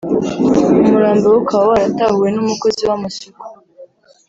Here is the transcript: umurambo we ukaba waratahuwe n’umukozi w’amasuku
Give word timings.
umurambo 0.81 1.25
we 1.31 1.37
ukaba 1.41 1.63
waratahuwe 1.71 2.27
n’umukozi 2.31 2.81
w’amasuku 2.89 3.45